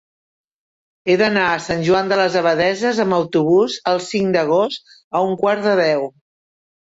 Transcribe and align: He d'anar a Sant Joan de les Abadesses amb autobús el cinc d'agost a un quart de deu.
He 1.11 1.17
d'anar 1.21 1.43
a 1.49 1.59
Sant 1.65 1.83
Joan 1.87 2.09
de 2.11 2.17
les 2.19 2.37
Abadesses 2.41 3.01
amb 3.03 3.17
autobús 3.19 3.77
el 3.93 4.01
cinc 4.07 4.33
d'agost 4.39 4.97
a 5.21 5.23
un 5.29 5.37
quart 5.45 5.63
de 5.69 5.77
deu. 5.83 6.11